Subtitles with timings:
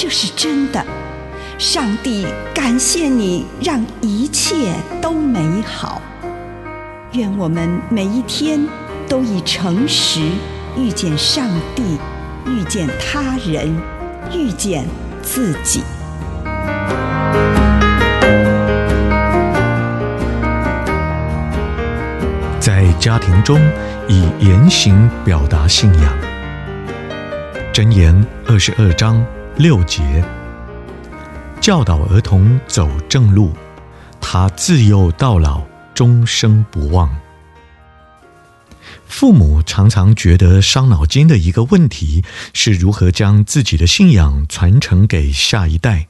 [0.00, 0.80] 这是真的。
[1.58, 6.00] 上帝感谢你，让一切都美好。
[7.14, 8.64] 愿我们每一天
[9.08, 10.20] 都以诚实
[10.76, 11.98] 遇见上帝，
[12.46, 13.76] 遇见他人，
[14.32, 14.86] 遇见
[15.20, 15.82] 自己。
[22.60, 23.60] 在家庭中，
[24.06, 26.16] 以言行表达信仰。
[27.72, 29.24] 箴言二十二章
[29.58, 30.24] 六节，
[31.60, 33.52] 教导儿童走正路，
[34.20, 37.12] 他自幼到老，终生不忘。
[39.04, 46.06] 父母常常觉得伤脑筋的一个问题，是如何将自己的信仰传承给下一代。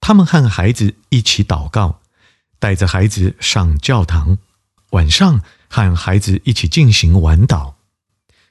[0.00, 2.00] 他们和孩子一起祷告，
[2.58, 4.38] 带着孩子上教堂，
[4.90, 7.74] 晚上，和孩子一起进行晚祷，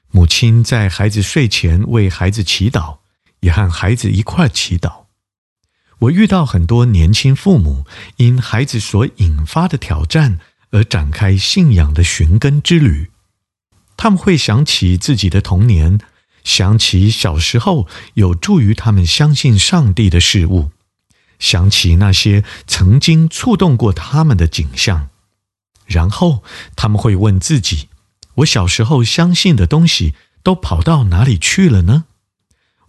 [0.08, 2.96] 母亲在孩子睡前为孩子祈祷，
[3.40, 5.04] 也和孩子一块祈祷。
[6.00, 10.38] 我遇到很多年轻父母因孩子所引发的挑战
[10.70, 13.10] 而展开信仰的寻根之旅。
[13.96, 15.98] 他们会想起自己的童年，
[16.44, 20.70] 想起小时候有助于他们相信上帝的事物，
[21.38, 25.08] 想起那些曾经触动过他们的景象。
[25.86, 26.42] 然后
[26.74, 27.88] 他们会问自己
[28.36, 32.04] ：“我小时候相信的东西都跑到哪里去了呢？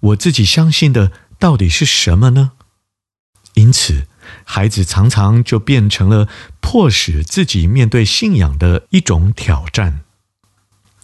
[0.08, 2.52] 我自己相信的到底是什么呢？”
[3.56, 4.08] 因此，
[4.44, 6.28] 孩子常常就变成了
[6.60, 10.02] 迫使自己面对信仰的一种挑战。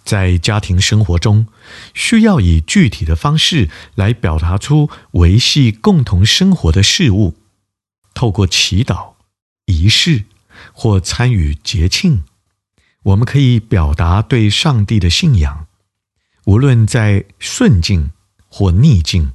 [0.04, 1.48] 在家庭生活中，
[1.94, 7.36] 需要以具体的方式来表达出维系共同生活的事物，
[8.14, 9.14] 透过祈祷、
[9.66, 10.26] 仪式。
[10.72, 12.24] 或参与节庆，
[13.02, 15.66] 我们可以表达对上帝的信仰。
[16.46, 18.12] 无论在顺境
[18.56, 19.32] 或逆境，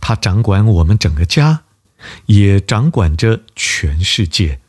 [0.00, 1.64] 他掌管我们整个家，
[2.24, 4.60] 也掌管着全世界。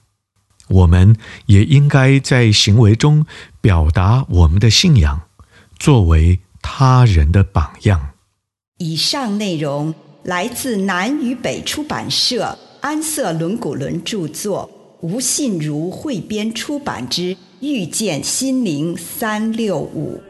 [0.67, 1.15] 我们
[1.45, 3.25] 也应该在行为中
[3.61, 5.21] 表达我们的信仰，
[5.79, 8.09] 作为他人的榜样。
[8.79, 14.69] 以上内容来自南与北出版社安瑟伦古伦著作。
[14.99, 17.21] 吴信如汇编出版之
[17.61, 20.21] 《遇见心灵三六五》。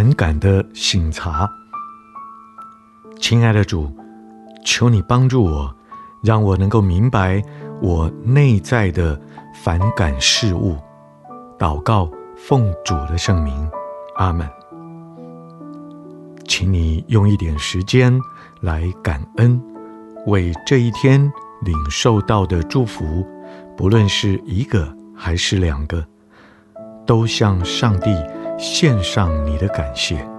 [0.00, 1.46] 反感的醒察。
[3.20, 3.94] 亲爱的主，
[4.64, 5.76] 求你帮助我，
[6.22, 7.42] 让我能够明白
[7.82, 9.20] 我内在的
[9.62, 10.78] 反感事物。
[11.58, 13.70] 祷告，奉主的圣名，
[14.16, 14.48] 阿门。
[16.48, 18.18] 请你用一点时间
[18.62, 19.62] 来感恩，
[20.26, 21.20] 为这一天
[21.60, 23.22] 领受到的祝福，
[23.76, 26.02] 不论是一个还是两个，
[27.04, 28.16] 都向上帝
[28.60, 30.29] 献上你的感谢。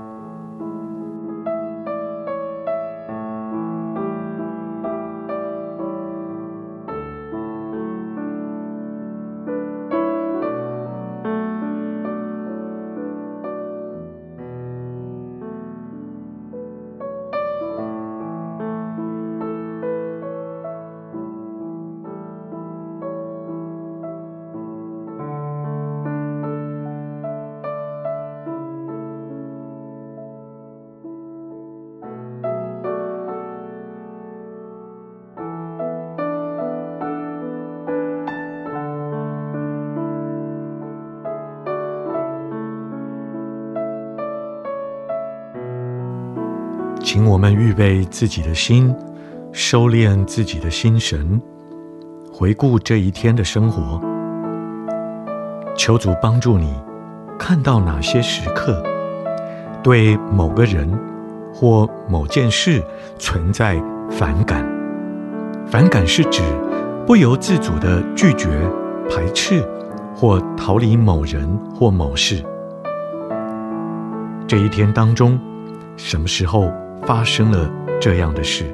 [47.13, 48.95] 请我们预备自己的心，
[49.51, 51.41] 收敛自己的心神，
[52.31, 53.99] 回顾这一天的生活。
[55.75, 56.73] 求主帮助你，
[57.37, 58.81] 看到哪些时刻
[59.83, 60.89] 对某个人
[61.53, 62.81] 或某件事
[63.19, 63.75] 存在
[64.09, 64.65] 反感。
[65.67, 66.41] 反感是指
[67.05, 68.47] 不由自主的拒绝、
[69.09, 69.61] 排斥
[70.15, 72.41] 或逃离某人或某事。
[74.47, 75.37] 这一天当中，
[75.97, 76.71] 什么时候
[77.05, 78.65] 发生了这样的事？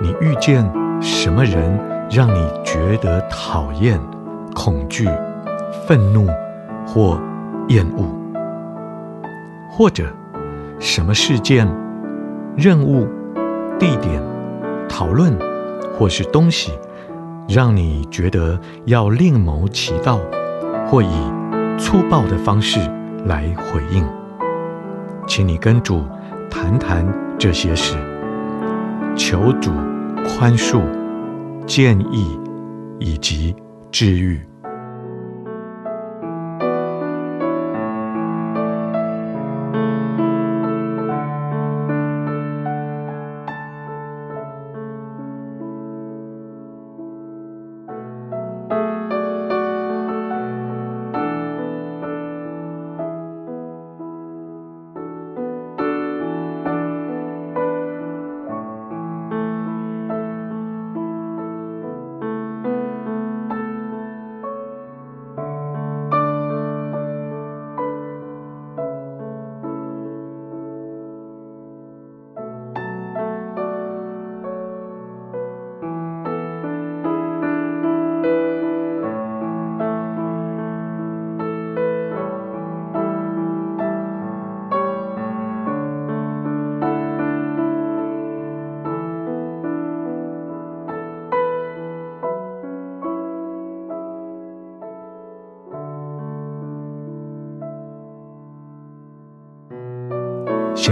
[0.00, 0.64] 你遇见
[1.00, 1.78] 什么人
[2.10, 4.00] 让你觉得讨厌、
[4.54, 5.08] 恐惧、
[5.86, 6.26] 愤怒
[6.86, 7.20] 或
[7.68, 8.04] 厌恶？
[9.70, 10.04] 或者
[10.78, 11.66] 什么事件、
[12.56, 13.06] 任务、
[13.78, 14.22] 地点、
[14.88, 15.36] 讨论
[15.98, 16.72] 或是东西，
[17.48, 20.18] 让你觉得要另谋其道，
[20.86, 21.32] 或以
[21.78, 22.80] 粗暴的方式
[23.26, 24.04] 来回应？
[25.26, 26.02] 请你跟主。
[26.50, 27.06] 谈谈
[27.38, 27.96] 这些事，
[29.16, 29.70] 求主
[30.24, 30.82] 宽恕、
[31.66, 32.38] 建议
[32.98, 33.54] 以及
[33.90, 34.40] 治愈。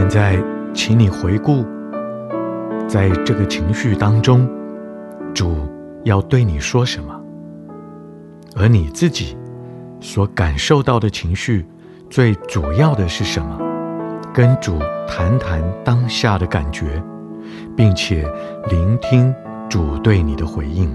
[0.05, 0.39] 现在，
[0.75, 1.65] 请你回顾，
[2.87, 4.47] 在这个情绪当中，
[5.35, 5.57] 主
[6.05, 7.19] 要对你说什么？
[8.55, 9.35] 而你自己
[10.01, 11.65] 所感受到的情绪，
[12.11, 13.59] 最主要的是什么？
[14.35, 17.03] 跟主谈谈当下的感觉，
[17.75, 18.31] 并且
[18.69, 19.35] 聆听
[19.71, 20.95] 主对你的回应。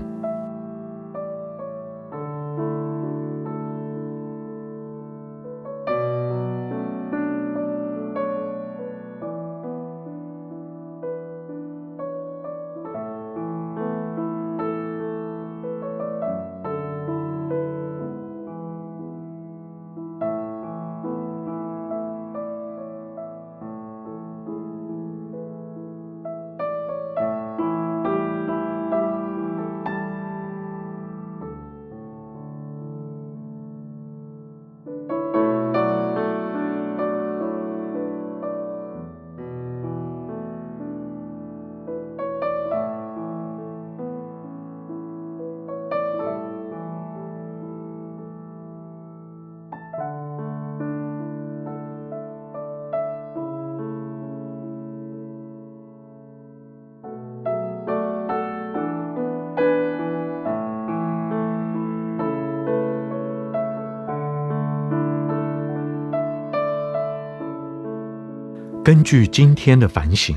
[68.81, 70.35] 根据今天的反省，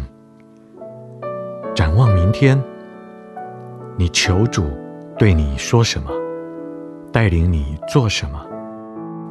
[1.75, 2.61] 展望明天，
[3.96, 4.64] 你求主
[5.16, 6.11] 对你说什么，
[7.12, 8.44] 带领你做什么，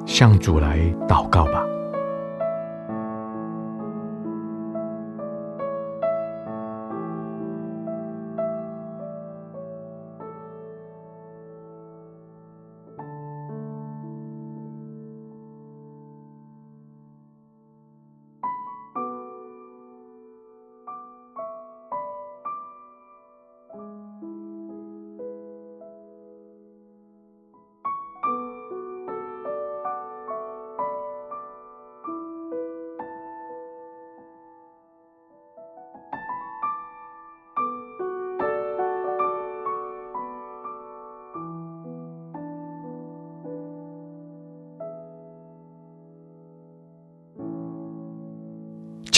[0.06, 1.62] 向主来祷告吧。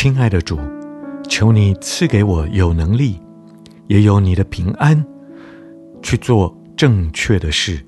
[0.04, 0.60] 亲爱的主，
[1.30, 3.22] 求你赐给我有能力，
[3.88, 5.02] 也有你的平安，
[6.02, 7.80] 去做正确的事。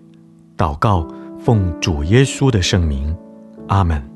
[0.55, 1.05] 祷告，
[1.38, 3.13] 奉主耶稣的圣名，
[3.67, 4.14] 阿门。